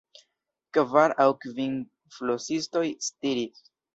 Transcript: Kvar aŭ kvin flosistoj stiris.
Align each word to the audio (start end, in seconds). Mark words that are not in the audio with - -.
Kvar 0.77 1.13
aŭ 1.25 1.27
kvin 1.43 1.77
flosistoj 2.17 2.85
stiris. 3.11 3.63